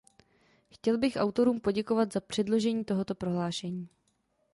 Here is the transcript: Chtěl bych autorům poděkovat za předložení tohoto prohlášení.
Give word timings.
Chtěl 0.69 0.97
bych 0.97 1.15
autorům 1.15 1.59
poděkovat 1.59 2.13
za 2.13 2.19
předložení 2.21 2.85
tohoto 2.85 3.15
prohlášení. 3.15 3.89